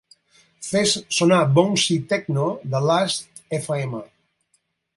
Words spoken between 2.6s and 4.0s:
de Lastfm.